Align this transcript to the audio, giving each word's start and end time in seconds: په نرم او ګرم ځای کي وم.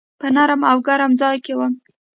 په 0.19 0.27
نرم 0.35 0.61
او 0.69 0.77
ګرم 0.87 1.11
ځای 1.21 1.37
کي 1.45 1.53
وم. 1.57 1.73